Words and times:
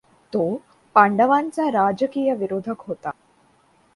तो 0.33 0.61
पांडवांचा 0.95 1.67
राजकीय 1.67 2.33
विरोधक 2.33 2.81
होता. 2.87 3.09